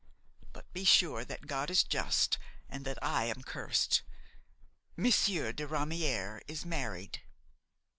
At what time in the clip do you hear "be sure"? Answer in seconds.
0.73-1.23